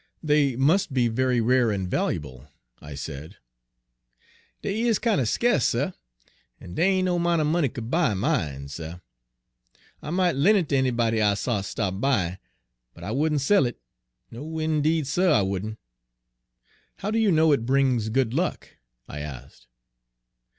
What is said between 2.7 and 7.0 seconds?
I said. "Dey is kinder ska'ce, suh, en dey